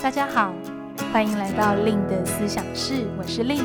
[0.00, 0.52] 大家好，
[1.12, 3.64] 欢迎来到 Lin 的思想室，我是 Lin，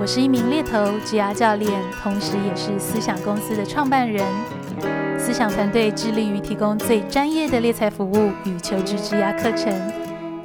[0.00, 4.24] 我是一名猎头职涯教练，同时也是思想公司的创办人。
[5.18, 9.74] 思想团队致力于提供最专业的猎才服务与求职职涯课程。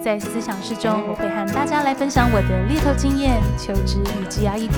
[0.01, 4.75] 在思想室中，我会和大家来分享我的猎头经验、求职与职涯议题，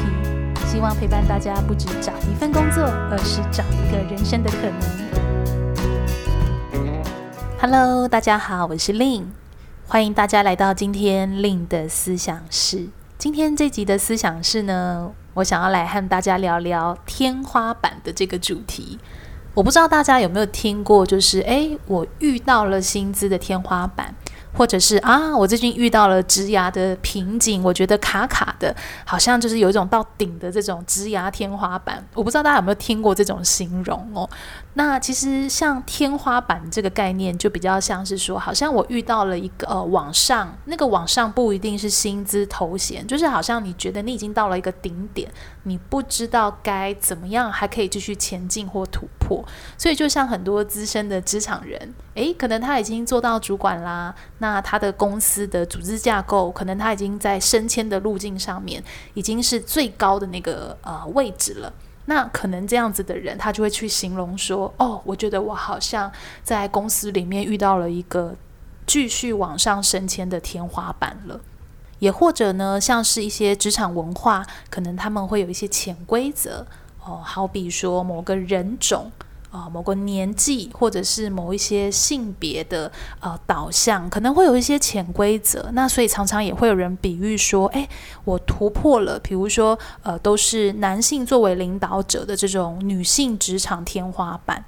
[0.65, 4.81] 希望陪伴大家不只找一份工作，而是找一个人生的可能。
[7.61, 9.23] Hello，大家好，我是 Lin。
[9.89, 12.89] 欢迎大家来到今天 Lin 的思想室。
[13.17, 18.99] 今天这集的思想室呢，我想要来和大家聊聊天花板的这个主题。
[19.53, 24.13] 我不知道大家有没有听过，就是诶，我遇到了薪资的天花板。
[24.53, 32.03] 或者是啊，我最近遇到了职涯的瓶颈，我觉得卡卡的，好像就是有一种到顶的这种职涯天花板。
[32.15, 34.27] 我不知道大家有没有听过这种形容哦。
[34.77, 45.27] 那其实像天花板这个概念，就比较像是说，好像我遇到了一个呃往上，那个往上不一定是薪资头衔，就是好像你觉得你已经到了一个顶点，
[45.63, 49.43] 你不知道该怎么样还可以继续前进或突破。
[49.79, 54.13] 所以就像很多资深的职场人，诶，可能他已经做到主管啦。
[54.37, 58.83] 那他的公司的组织架构，可能他已经在升迁的路径上面，
[59.15, 61.73] 已经是最高的那个呃位置了。
[62.09, 68.33] 那可能这样子的人，他就会去形容说：“哦，我觉得我好像在公司里面遇到了一个
[68.85, 71.39] 继续往上升迁的天花板了。”
[71.99, 76.65] 也或者呢，像是一些职场文化，可能他们会有一些潜规则
[77.03, 79.11] 哦，好比说某个人种。
[79.51, 85.69] 啊，某个年纪或者是某一些性别的呃导向，可能会有一些潜规则。
[85.73, 87.87] 那所以常常也会有人比喻说，诶，
[88.25, 94.63] 我突破了，比如说呃，都是男性作为领导者的这种女性职场天花板。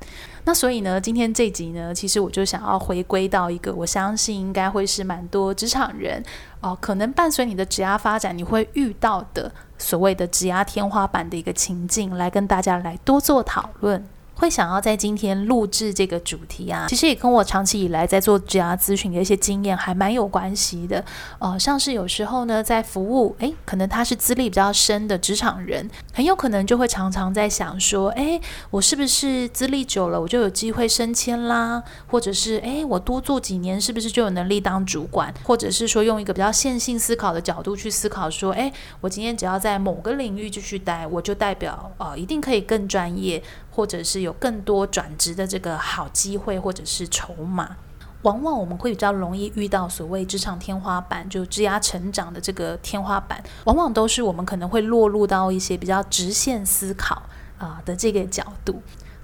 [0.45, 6.23] 那所以呢，今天这集呢，其实我就想要回归到一个，我相信应该会是蛮多职场人
[6.61, 14.05] 哦、可能伴随你的职涯发展，你会遇到的所谓的职涯天花板的一个情境，来跟大家来多做讨论。
[14.39, 21.03] 会想要在今天录制这个主题啊，其实也跟我长期以来在做职涯咨询的一些经验还蛮有关系的。
[21.39, 28.39] 呃，像是有时候呢，在服务，诶，可能他是资历比较深的职场人，很有可能就会常常在想说，诶，
[28.71, 31.83] 我是不是资历久了，我就有机会升迁啦？
[32.07, 35.33] 或者是，诶，我多做几年，是不是就有能力当主管？
[35.43, 38.71] 或者是说，用一个比较线性思考的角度去思考，说，诶，
[39.01, 43.43] 我今天只要在某个领域继续待，我就代表，呃，一定可以更专业。
[43.79, 47.77] 或者是有更多转职的这个好机会，或者是筹码，
[48.23, 57.23] 往往我们会比较容易遇到所谓职场天花板，就职涯成长的这个天花板，往往都是我们可能会落入到一些比较直线思考
[57.57, 58.81] 啊的这个角度。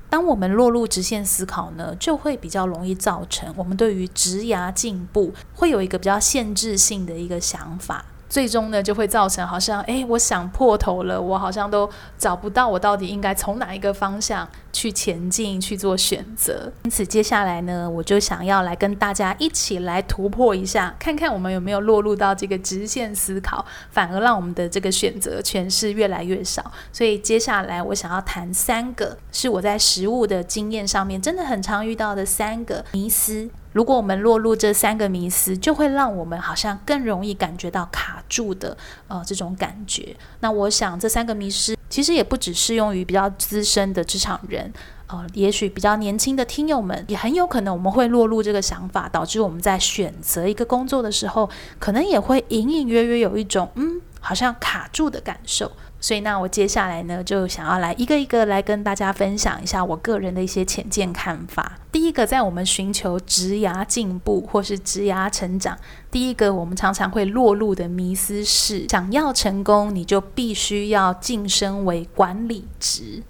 [0.10, 8.06] 当我们落入直线思考呢，就会比较容易造成我们对于职涯进步会有一个比较限制性的一个想法。
[8.28, 16.72] 最终呢，就会造成好像，诶，我想破头了，我好像都找不到我到底应该从哪一个方向去前进去做选择。
[16.84, 26.72] 因此，接下来呢，我就想要来跟大家一起来突破一下，看看我们有没有落入到这个直线思考，反而让我们的这个选择权是越来越少。
[26.92, 33.50] 所以，接下来我想要谈三个，是我在实务的经验上面真的很常遇到的三个迷思。
[33.76, 38.78] 如果我们落入这三个迷思，就会让我们好像更容易感觉到卡住的
[39.10, 40.16] 呃这种感觉。
[40.40, 44.72] 那我想这三个迷思其实也不只适用于比较资深的职场人，
[45.08, 55.70] 呃，也许比较年轻的听友们也很有可能我们会落入这个想法，导致我们在选择一个工作的时候，可能也会隐隐约约有一种嗯好像卡住的感受。
[56.00, 61.80] 所以，那我接下来呢，就想要来一个一个来跟大家分享一下我个人的一些浅见看法。
[61.92, 65.76] 第一个，在我们寻求职涯进步或是职涯成长，
[66.12, 73.24] 第一个我们常常会落入的迷思是：想要成功，你就必须要晋升为管理职。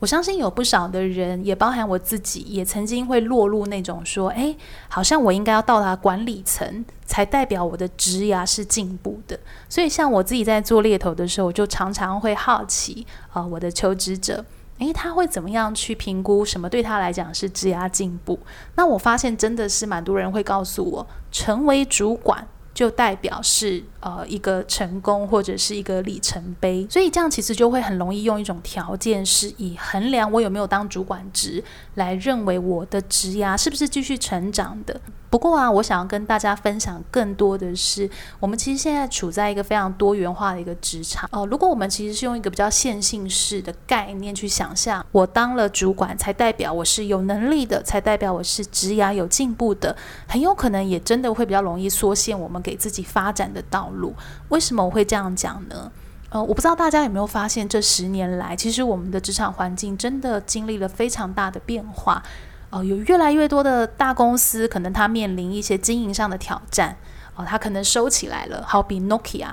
[0.00, 4.56] 我相信有不少的人，也包含我自己，也曾经会落入那种说：“诶，
[4.88, 9.38] 好像我应该要到达管理层，才代表我的职涯是进步的。”
[9.68, 14.42] 所以，像我自己在做猎头的时候，我就常常会好奇，啊、呃，我的求职者，
[14.78, 18.38] 诶，他会怎么样去评估什么对他来讲是职涯进步？
[18.76, 22.48] 那我发现真的是蛮多人会告诉我，成为主管。
[22.80, 31.62] 就代表是呃一个成功或者是一个里程碑，所以这样其实就会很容易用一种条件，是以衡量我有没有当主管职
[31.96, 34.98] 来认为我的职涯是不是继续成长的。
[35.28, 38.10] 不过啊，我想要跟大家分享更多的是，
[38.40, 41.46] 我们其实现在处在一个非常多元化的一个职场哦。
[41.46, 49.96] 如果我们其实是用一个比较线性式的概念去想象，我当了主管才代表我是有能力的，才代表我是职涯有进步的，
[50.26, 54.14] 很有可能也真的会比较容易缩限我们给给自己发展的道路。
[54.50, 55.90] 为什么我会这样讲呢？
[56.28, 62.22] 呃，我不知道大家有没有发现，这十年来，其实我们的职场环境真的经历了非常大的变化。
[62.70, 66.96] 哦、呃，有越来越多的大公司，可能它面临一些经营上的挑战。
[67.34, 68.62] 哦、呃，它可能收起来了。
[68.64, 69.48] 好比 Nokia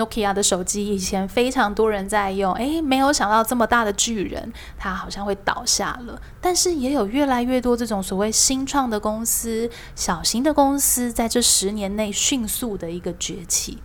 [0.00, 6.18] Nokia 的手机以前非常多人在用，诶，没有想到这么大的巨人，它好像会倒下了。
[6.40, 13.78] 但是也有越来越多这种所谓新创的公司、小型的公司，在这十年内迅速的一个崛起。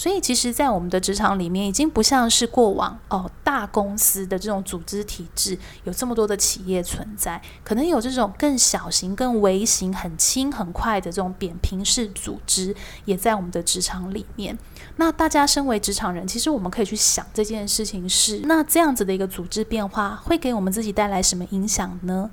[0.00, 12.74] 所以，其实，在我们的职场里面，已经不像是过往哦，大公司的这种组织体制，有这么多的企业存在，可能有这种更小型、更微型、很轻很快的这种扁平式组织，
[13.04, 14.58] 也在我们的职场里面。
[14.96, 22.30] 那大家身为职场人，其实我们可以去想这件事情是：那这样子的一个组织变化，会给我们自己带来什么影响呢？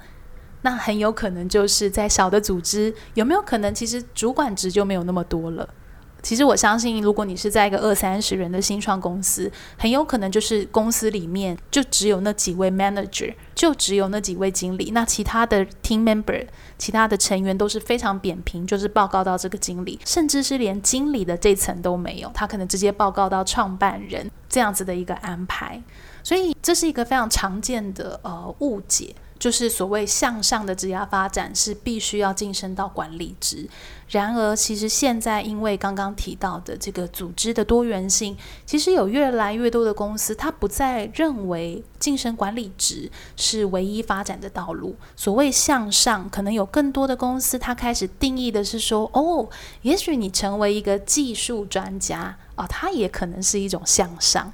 [0.62, 5.68] 那很有可能就是在小的组织，有没有可能其实主管职就没有那么多了？
[6.28, 16.46] 其实我相信，如果你是在一个二三十人的新创公司，很有可能就是公司里面就只有那几位 manager，就只有那几位经理，那其他的 team member，
[16.78, 25.82] 其他的成员都是非常扁平，就是报告到这个经理，甚至是连经理的这层都没有，他可能直接报告到创办人这样子的一个安排，
[26.22, 29.16] 所以这是一个非常常见的呃误解。
[29.39, 33.69] 就是所谓向上的职业发展是必须要晋升到管理职，
[34.10, 38.36] 然而其实现在因为刚刚提到的这个组织的多元性，
[38.66, 44.95] 其实有越来越多的公司，它不再认为晋升管理职是唯一发展的道路。
[45.16, 49.48] 所谓向上，可能有更多的公司，它开始定义的是说，哦，
[49.81, 54.51] 也许你成为一个技术专家啊，哦，它也可能是一种向上。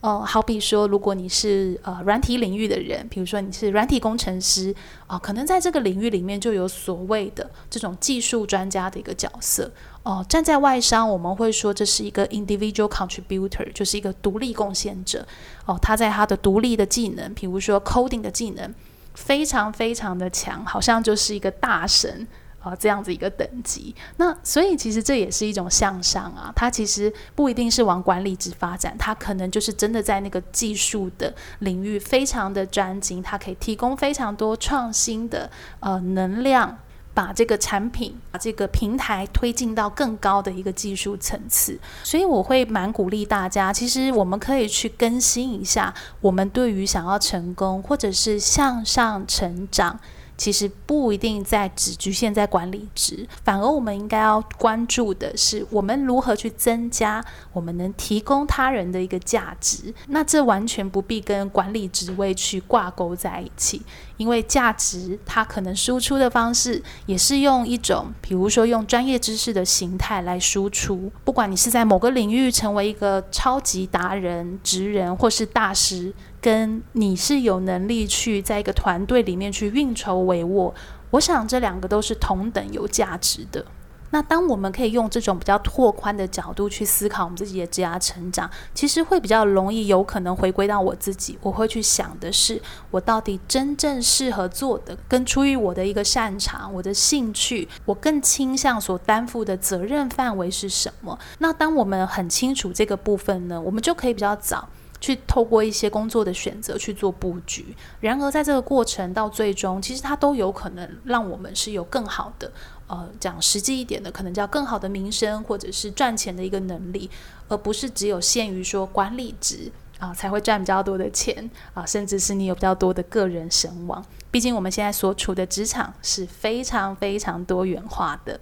[0.00, 4.74] 哦，好比说，如果你是呃软体领域的人，比如说你是软体工程师，
[5.06, 9.70] 哦，可能在这个领域里面就有所谓的这种技术专家的一个角色。
[10.02, 15.26] 哦，站在外商，我们会说这是一个 individual contributor，就是一个独立贡献者。
[15.66, 18.74] 哦，他在他的独立的技能，比如说 coding 的技能，
[19.12, 22.26] 非常非常的强，好像就是一个大神。
[22.60, 26.52] 啊，这样子一个等级，那所以其实这也是一种向上啊。
[26.54, 36.76] 它其实不一定是往管理职发展，它可能就是真的在那个技术的领域非常的专精，它可以提供非常多创新的呃能量，
[37.14, 41.78] 把这个产品、把这个平台推进到更高的一个技术层次。
[42.04, 49.98] 所以我会蛮鼓励大家，其实我们可以去更新一下我们对于想要成功或者是向上成长。
[50.40, 57.22] 其实不一定在只局限在管理职，反而我们应该要关注的是，我们如何去增加
[57.52, 59.92] 我们能提供他人的一个价值。
[60.06, 63.82] 那这完全不必跟管理职位去挂钩在一起，
[64.16, 71.12] 因为价值它可能输出的方式也是用一种，比如说用专业知识的形态来输出。
[71.22, 76.14] 不管你是在某个领域成为一个超级达人、职人或是大师。
[76.40, 80.72] 跟你是有能力去在一个团队里面去运筹帷幄，
[81.10, 83.64] 我想这两个都是同等有价值的。
[84.12, 91.38] 那当我们可以用这种比较拓宽的角度去思考我们自己的职业成长，其实会比较容易，有可能回归到我自己。
[91.42, 92.60] 我会去想的是，
[92.90, 101.16] 我到底真正适合做的，跟出于我的一个擅长、我的兴趣，我更倾向所担负的责任范围是什么？
[101.38, 104.68] 那当我们很清楚这个部分呢，我们就可以比较早。
[105.00, 112.52] 去透过一些工作的选择去做布局，然而在这个过程到最终，其实它都有可能让我们是有更好的，
[112.86, 117.10] 呃，讲实际一点的，可能叫更好的名声或者是赚钱的一个能力，
[117.48, 124.04] 而不是只有限于说管理职啊、才会赚比较多的钱啊、甚至是你有比较多的个人声望。
[124.30, 128.40] 毕竟我们现在所处的职场是非常非常多元化的。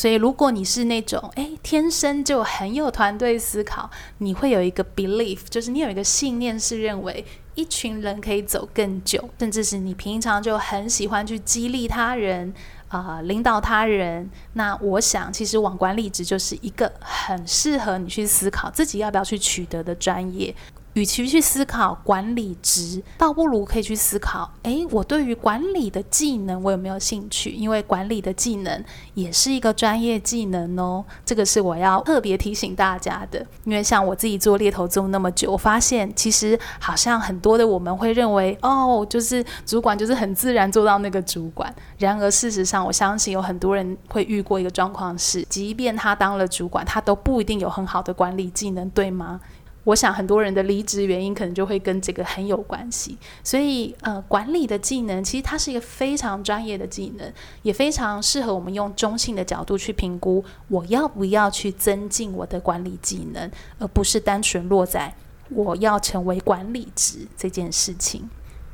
[0.00, 7.22] 所以，如果你是那种诶天生就很有团队思考，你会有一个 belief，就是你有一个信念，是认为
[7.54, 12.54] 一群人可以走更久，甚至是你平常就很喜欢去激励他人
[12.88, 14.30] 啊、领导他人。
[14.54, 20.54] 那我想，其实网管理职就是一个很适合你去思考自己要不要去取得的专业。
[21.00, 27.52] 与其去思考管理职，倒不如可以去思考：诶，我对于管理的技能，我有没有兴趣？
[27.52, 31.02] 因为管理的技能也是一个专业技能哦。
[31.24, 33.44] 这个是我要特别提醒大家的。
[33.64, 41.74] 因为像我自己做猎头做那么久，我发现其实好像很多的我们会认为，哦，就是主管就是很自然做到那个主管。
[41.96, 49.40] 然而事实上，我相信有很多人会遇过一个状况是，即便他当了主管，他都不一定有很好的管理技能，对吗？
[49.84, 57.32] 我想很多人的离职原因可能就会跟这个很有关系，所以呃，管理的技能其实它是一个非常专业的技能，
[57.62, 65.14] 也非常适合我们用中性的角度去评估我要不要去增进我的管理技能，而不是单纯落在
[65.48, 68.28] 我要成为管理职这件事情。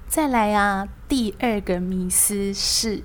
[0.08, 3.02] 再来啊，第二个迷思是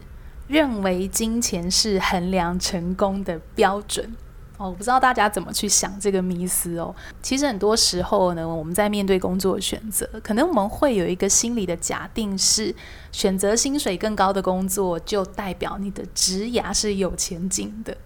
[0.48, 4.16] 认为金钱是衡量成功的标准。
[4.62, 6.94] 哦，我不知道大家怎么去想这个迷思哦。
[7.24, 12.76] 其实很多时候呢，我们在面对工作选择，可能我们会有一个心理的假定是，
[13.12, 17.98] 选择薪水更高的工作，就代表你的职涯是有前景的。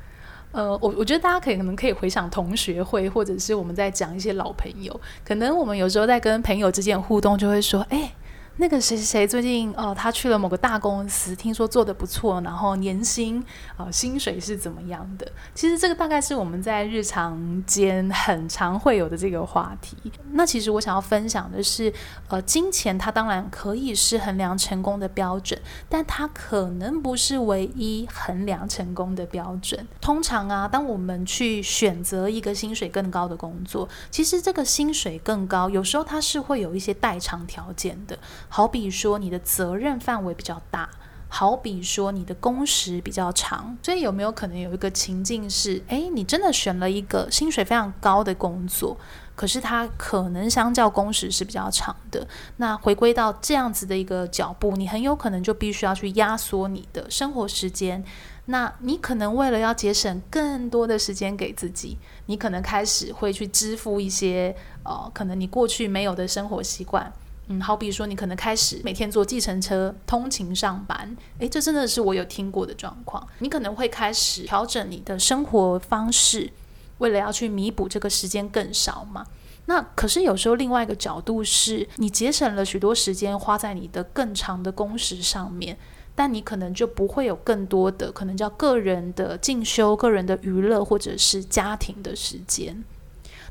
[0.53, 8.13] 呃，我我觉得大家可以可能可以回想同学会，或者是我们在讲一些老朋友，可能我们有时候在跟朋友之间互动，就会说，哎。
[8.57, 13.43] 那个谁谁谁最近哦，他去了某个大公司，听说做得不错，然后年薪
[13.75, 15.29] 啊、薪水是怎么样的？
[15.53, 19.97] 其实这个大概是我们在日常间很常会有的这个话题。
[20.31, 21.93] 那其实我想要分享的是，
[22.29, 25.59] 呃，金钱它当然可以是衡量成功的标准，
[25.89, 29.85] 但它可能不是唯一衡量成功的标准。
[29.99, 38.17] 通常啊，当我们去选择一个薪水更高的工作，其实这个薪水更高，有时候它是会有一些代偿条件的。
[38.49, 40.89] 好比说你的责任范围比较大，
[41.27, 48.95] 好比说你的工时比较长，所以有没有可能有一个情境是，诶，你真的选了一个薪水非常高的工作，
[49.35, 52.25] 可是它可能相较工时是比较长的。
[52.57, 58.01] 那回归到这样子的一个脚步，你很有可能就必须要去压缩你的生活时间。
[58.45, 61.97] 那你可能为了要节省更多的时间给自己，
[62.27, 67.11] 你可能开始会去支付一些，呃，可能你过去没有的生活习惯。
[67.47, 73.25] 嗯，好比说，你可能开始每天坐计程车通勤上班，诶，这真的是我有听过的状况。
[73.39, 76.51] 你可能会开始调整你的生活方式，
[76.97, 79.25] 为了要去弥补这个时间更少嘛。
[79.67, 85.77] 那可是有时候另外一个角度是，你节省了许多时间花在你的更长的工时上面，
[86.15, 92.83] 但你可能就不会有更多的可能叫个人的进修、个人的娱乐或者是家庭的时间。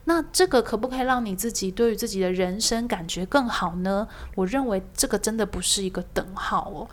[0.05, 4.07] 那这个可不可以让你自己对于自己的人生感觉更好呢？
[4.35, 6.89] 我认为这个真的不是一个等号哦。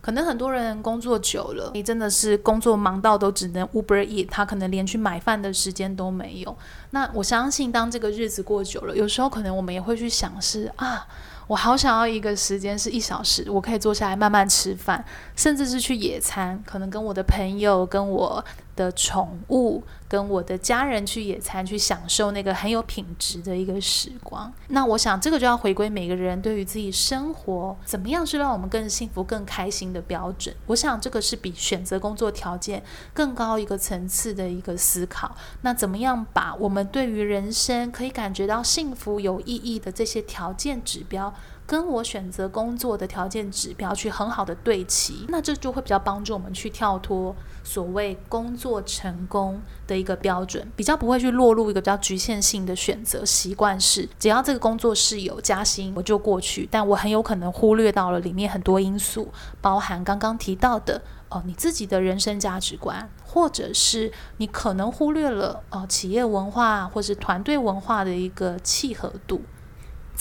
[0.00, 6.56] 可能很多人工作久了，你真的是工作忙到都只能 Uber Eat，他可能连去买饭的时间都没有。
[6.90, 11.06] 那我相信，当这个日子过久了，有时候可能我们也会去想是啊。
[11.48, 15.04] 我好想要一个时间是一小时，我可以坐下来慢慢吃饭，
[15.36, 24.52] 甚至是去野餐，可能跟我的朋友、跟我的宠物、跟我的家人去野餐，去享受那个很有品质的一个时光。
[24.68, 30.54] 那我想，这个就要回归每个人对于自己生活怎么样是让我们更幸福、更开心的标准。
[30.66, 35.36] 我想，这个是比选择工作条件更高一个层次的一个思考。
[35.60, 41.32] 那怎么样把我们对于人生可以感觉到幸福、有意义的这些条件指标，
[41.66, 61.00] 跟我选择工作的条件指标去很好的对齐，那这就会比较帮助我们去跳脱所谓工作成功的一个标准，比较不会去落入一个比较局限性的选择习惯是，只要这个工作是有加薪，我就过去，但我很有可能忽略到了里面很多因素，包含刚刚提到的
[61.30, 69.40] 哦，你自己的人生价值观，或者是你可能忽略了哦，企业文化或是团队文化的一个契合度。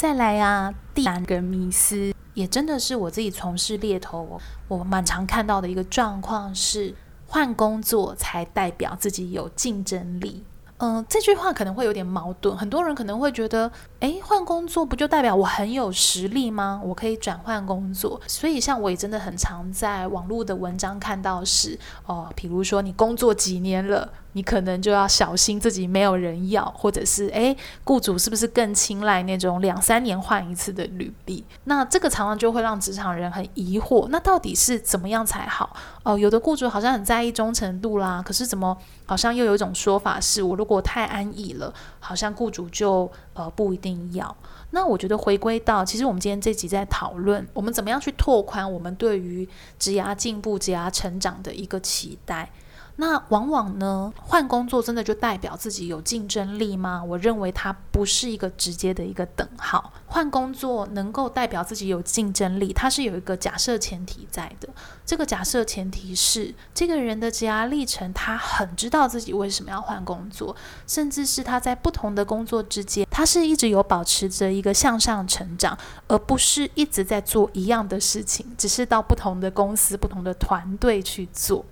[0.01, 6.96] 再来啊，第三个迷思也真的是我自己从事猎头，我蛮常看到的一个状况是，
[7.27, 10.43] 换工作才代表自己有竞争力。
[10.77, 16.81] 嗯、这句话可能会有点矛盾，很多人可能会觉得，诶，换工作不就代表我很有实力吗？
[16.84, 18.20] 我可以转换工作。
[18.27, 21.77] 所以，像我也真的很常在网络的文章看到是，
[22.08, 24.10] 哦、比如说你工作几年了。
[24.34, 27.53] 你可能就要小心自己没有人要，或者是诶，
[27.84, 31.43] 雇主是不是更青睐那种两三年换一次的履历？
[31.65, 35.75] 那这个常常就会让职场人很疑惑，那到底是怎么样才好？
[36.03, 44.36] 哦，有的雇主好像很在意忠诚度啦，可是怎么好像又有一种说法是，我如果太安逸了，好像雇主就呃不一定要。
[44.72, 49.48] 那我觉得回归到，其实我们今天这集在讨论，我们怎么样去拓宽我们对于
[49.78, 52.50] 职涯进步、职涯成长的一个期待。
[52.98, 57.04] 那往往呢，换工作真的就代表自己有竞争力吗？
[57.04, 59.92] 我认为它不是一个直接的一个等号。
[60.08, 64.68] 换工作能够代表自己有竞争力，它是有一个假设前提在的。
[65.06, 70.56] 这个假设前提是，这个人的职涯历程，他很知道自己为什么要换工作，
[70.86, 81.66] 甚至是他在不同的工作之间，他是一直有保持着一个向上成长，而不是一直在做一样的事情，只是到不同的公司、不同的团队去做。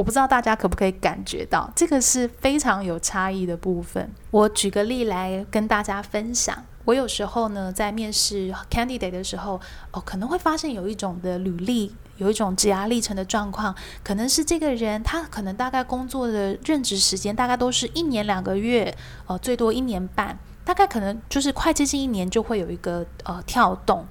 [0.00, 4.10] 我不知道大家可不可以感觉到，这个是非常有差异的部分。
[4.30, 6.56] 我举个例来跟大家分享。
[6.86, 24.06] 我有时候呢，在面试 candidate 的时候，哦，可能会发现有一种的履历，有一种职涯历程的状况，可能是这个人他可能大概工作的任职时间大概都是一年两个月，哦，最多一年半，大概可能就是快接近一年就会有一个呃跳动。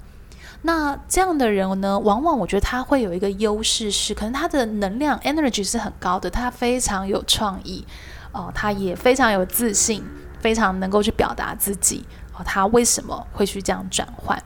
[0.63, 7.85] 那这样的人呢，往往我觉得他会有一个优势是，可能他的能量 energy 是很高的，他非常有创意，
[8.33, 10.03] 哦，他也非常有自信，
[10.39, 12.05] 非常能够去表达自己，
[12.37, 14.41] 哦，他为什么会去这样转换？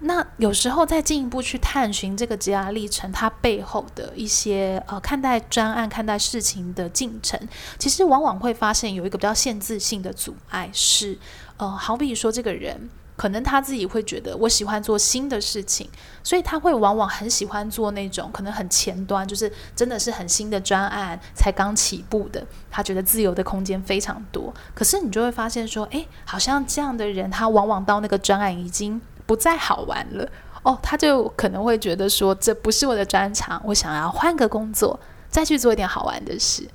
[0.00, 7.40] 那有时候再进一步去探寻这个职涯历程，它背后的一些呃看待专案、看待事情的进程，
[7.78, 11.18] 其实往往会发现有一个比较限制性的阻碍是，
[11.56, 12.90] 呃，好比说这个人。
[13.16, 15.88] 可能他自己会觉得我喜欢做新的事情，
[16.22, 22.44] 所以他会往往很喜欢做那种可能很前端，就是真的是很新的专案，才刚起步的。
[22.70, 24.52] 他觉得自由的空间非常多。
[24.74, 30.28] 可是你就会发现说，诶，好像这样的人，他往往到那个专案已经不再好玩了
[30.64, 36.68] 哦，他就可能会觉得说，这不是我的专长，我想要换个工作，再去做一点好玩的事。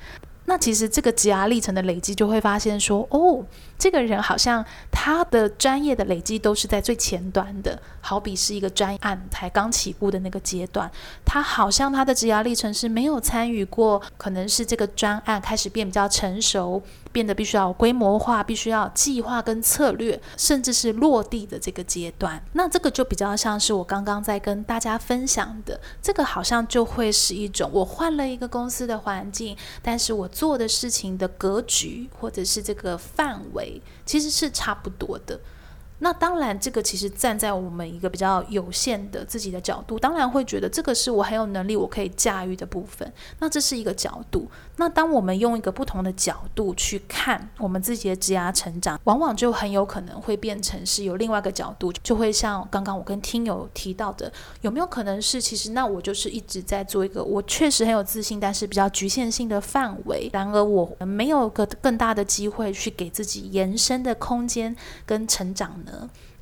[0.50, 3.46] 那其实这个职涯历程的累积，就会发现说，哦。
[3.78, 10.92] 这个人好像他的专业的累积都是在最前端的，好比是一个专案才刚起步的那个阶段，
[11.24, 22.42] 他好像他的职涯历程是没有参与过，可能是这个专案开始变比较成熟，变得必须要规模化，必须要计划跟策略，甚至是落地的这个阶段。
[22.54, 33.82] 那这个就比较像是我刚刚在跟大家分享的，这个好像就会是一种我换了一个公司的环境，但是我做的事情的格局或者是这个范围。
[34.06, 35.40] 其实是差不多的。
[36.00, 43.12] 那当然，这个其实站在我们一个比较有限的自己的角度，当然会觉得这个是我很有能力，我可以驾驭的部分。
[43.40, 44.50] 那这是一个角度。
[44.78, 64.74] 那当我们用一个不同的角度去看我们自己的职涯成长，往往就很有可能会变成是有另外一个角度，就会像刚刚我跟听友提到的，有没有可能是其实那我就是一直在做一个我确实很有自信，但是比较局限性的范围，然而我没有个更大的机会去给自己延伸的空间
[65.06, 65.89] 跟成长呢？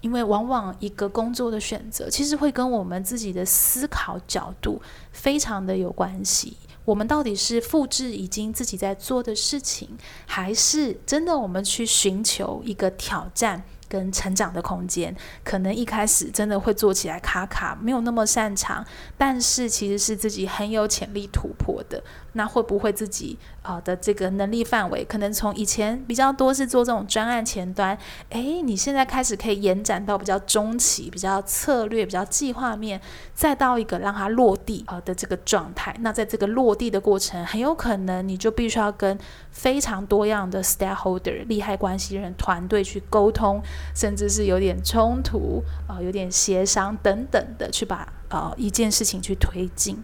[0.02, 4.82] 因为往往一个工作的选择，其实会跟我们自己的思考角度
[5.12, 6.56] 非常的有关系。
[6.86, 9.90] 我们到底是复制已经自己在做的事情，
[10.26, 15.14] 还是真的我们去寻求一个挑战跟成长的空间？
[15.44, 18.86] 可能一开始真的会做起来卡卡，没有那么擅长，
[19.18, 22.02] 但是其实是自己很有潜力突破的。
[22.32, 27.98] 那会不会自己、呃、的这个能力范围，可能从以前比较多是做这种专案前端，
[28.30, 33.02] 诶，你现在开始可以延展到比较中期、比较策略、比较计划面，
[33.34, 35.94] 再到一个让它落地好的这个状态。
[36.00, 39.20] 那在这个落地的过程，很有可能你就必须要跟
[39.52, 43.62] 非常多样的 stakeholder 利害关系人团队去沟通，
[43.94, 50.02] 甚至是有点冲突啊、有点协商等等的，去把、呃、一件事情去推进。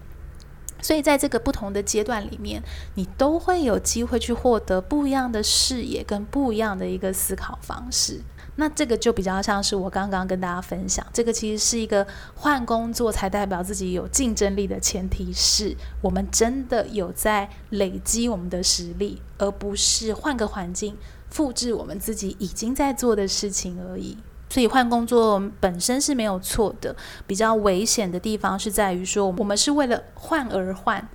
[0.83, 2.61] 所以，在这个不同的阶段里面，
[2.95, 8.21] 你都会有机会去获得不一样的视野跟不一样的一个思考方式。
[8.57, 20.95] 那这个就比较像是我刚刚跟大家分享，这个其实是一个换工作才代表自己有竞争力的前提是，我们真的有在累积我们的实力，而不是换个环境
[21.31, 24.17] 复制我们自己已经在做的事情而已。
[24.53, 31.09] 所以换工作本身是没有错的，比较危险的地方是在于说，我们是为了换而换，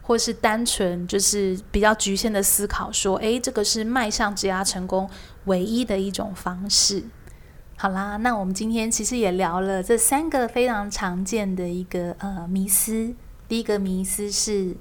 [0.00, 5.08] 或是单纯就是比较局限的思考，说，诶，这个是迈向职涯成功
[5.44, 7.04] 唯一的一种方式。
[7.76, 13.14] 好啦，那我们今天其实也聊了这三个非常常见的一个呃迷思。
[13.46, 14.76] 第一个迷思是，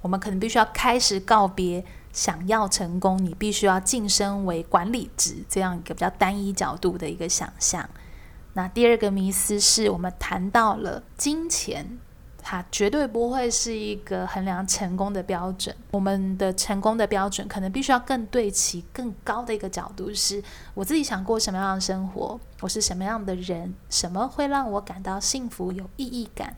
[0.00, 1.84] 我们可能必须要开始告别。
[2.12, 7.88] 想要成功，你必须要晋升为管理职，这样一个比较单一角度的一个想象。
[8.52, 11.98] 那第二个迷思是我们谈到了金钱，
[12.42, 15.74] 它绝对不会是一个衡量成功的标准。
[15.92, 20.42] 我们的成功的标准可能必须要更对齐、更高的一个角度，是
[20.74, 26.54] 我自己想过什么样的生活，我是什么样的人，什么会让我感到幸福、有意义感。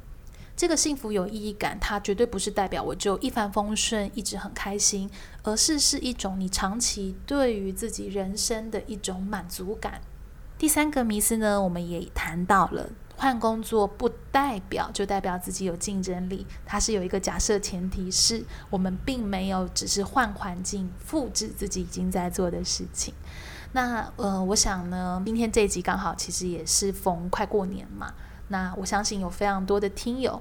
[0.56, 5.10] 这个幸福有意义感，它绝对不是代表我就一帆风顺，一直很开心，
[5.42, 10.00] 而是是一种你长期对于自己人生的一种满足感。
[10.56, 23.12] 第三个迷思呢，我们也谈到了，换工作不代表就代表自己有竞争力，它是有一个假设前提是我们并没有只是换环境复制自己已经在做的事情。
[23.72, 28.14] 那呃，我想呢，今天这一集刚好其实也是逢快过年嘛。
[28.54, 30.40] 那我相信有非常多的听友，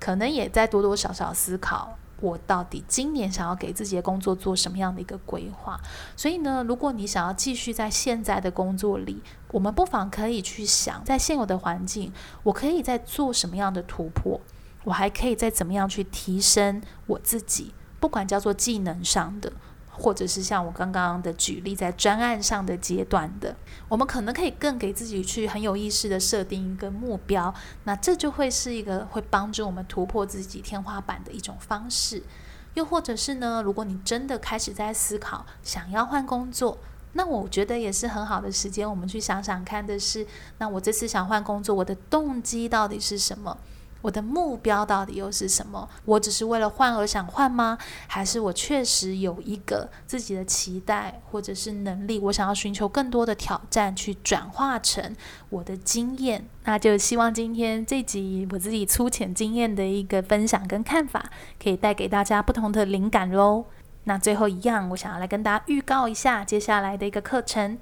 [0.00, 5.78] 可能也在多多少少思考，我到底今年想要给自己的工作做什么样的一个规划。
[6.16, 14.40] 所以呢，如果你想要继续在现在的工作里，我们不妨可以去想，在现有的环境，我可以再做什么样的突破，
[14.82, 19.52] 我还可以再怎么样去提升我自己，不管叫做技能上的。
[19.98, 23.56] 或者是像我刚刚的举例，在专案上的阶段的，
[23.88, 27.52] 我们可能可以更给自己去很有意识的设定一个目标，
[27.84, 32.22] 那这就会是一个会帮助我们突破自己天花板的一种方式。
[32.74, 36.76] 又或者是呢，如果你真的开始在思考想要换工作，
[37.14, 40.26] 那我觉得也是很好的时间，我们去想想看的是，
[40.58, 43.56] 那我这次想换工作，我的动机到底是什么？
[44.02, 45.88] 我的目标到底又是什么？
[46.04, 47.76] 我只是为了换而想换吗？
[48.06, 55.14] 还是我确实有一个自己的期待或者是能力，我想要寻求更多的挑战，去转化成
[55.48, 56.48] 我的经验？
[56.64, 61.30] 那就希望今天这集我自己粗浅经验的一个分享跟看法，
[61.62, 63.64] 可以带给大家不同的灵感喽。
[64.04, 67.76] 那最后一样，我想要来跟大家预告一下接下来的一个课程。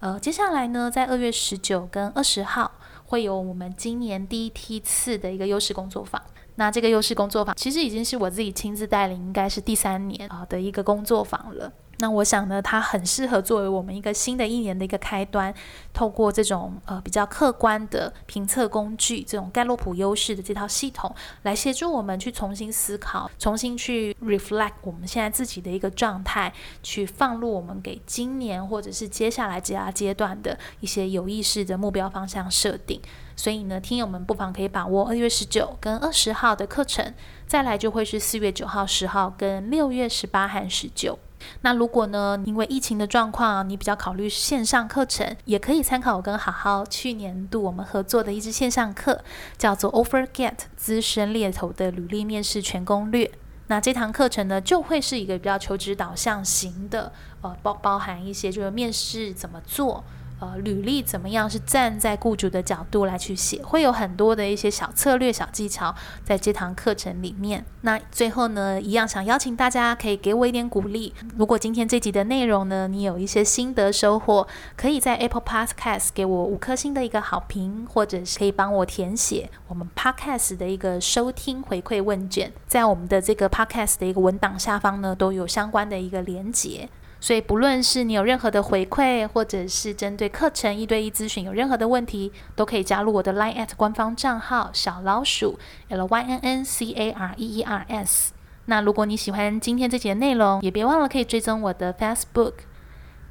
[0.00, 2.70] 呃，接下来呢，在二月十九跟二十号。
[3.10, 6.22] 会有我们今年第一梯次的一个优势工作坊。
[6.56, 11.72] 那这个优势工作坊其实已经是我自己亲自带领，应该是第三年啊的一个工作坊了。
[12.00, 15.52] 那我想呢，它很适合作为我们一个新的一年的一个开端，
[15.92, 26.52] 透过这种呃比较客观的评测工具，这种盖洛普优势的这套系统，来协助我们去重新思考，重新去 reflect 我们现在自己的一个状态，
[26.84, 33.00] 去放入我们给今年或者是接下来其他阶段的一些有意识的目标方向设定。
[33.34, 37.12] 所以呢，听友们不妨可以把握二月十九跟二十号的课程，
[37.46, 41.18] 再来就会是四月九号、十号跟六月十八和十九。
[41.62, 49.22] 那如果呢，因为疫情的状况，你比较考虑线上课程，也可以参考我跟好好去年度我们合作的一支线上课，
[49.56, 53.30] 叫做 OfferGet 资深猎头的履历面试全攻略。
[53.68, 60.02] 那这堂课程呢，就会是一个比较求职导向型的，呃，包包含一些就是面试怎么做。
[60.40, 67.64] 呃，履历怎么样是站在雇主的角度来去写，会有很多的一些小策略、小技巧在这堂课程里面。
[67.80, 71.12] 那最后呢，一样想邀请大家可以给我一点鼓励。
[71.36, 74.46] 如果今天这集的内容呢，你有一些心得收获，
[74.76, 86.88] 可以在 Apple Podcast 给我五颗星的一个好评，或者是可以帮我填写我们 Podcast 的一个收听回馈问卷，在我们的这个 Podcast 的一个文档下方呢，都有相关的一个连接。
[87.20, 98.32] 所以，不论是你有任何的回馈，或者是针对课程一对一咨询有任何的问题，都可以加入我的 Line at 官方账号小老鼠 L Y N N C A R E E R S。
[98.66, 102.52] 那如果你喜欢今天这节内容，也别忘了可以追踪我的 Facebook、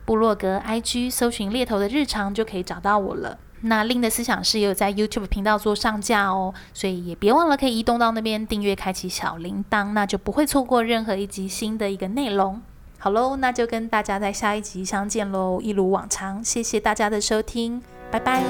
[0.04, 3.38] 部落格、IG，搜寻猎头的日常就可以找到我了。
[3.62, 12.62] 那另的思想是也有在 YouTube 频道做上架哦，所以也别忘了可以移动到那边订阅，开启小铃铛，那就不会错过任何一集新的一个内容。
[13.08, 18.44] 好喽，那就跟大家在下一集相见喽，一如往常，谢谢大家的收听，拜拜。